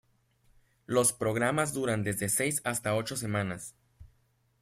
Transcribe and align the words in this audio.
Los 0.87 1.13
programas 1.13 1.73
duran 1.73 2.01
desde 2.03 2.27
seis 2.27 2.59
hasta 2.63 2.95
ocho 2.95 3.15
semanas. 3.15 3.75